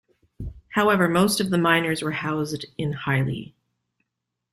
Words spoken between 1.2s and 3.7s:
of the miners were housed in Highley.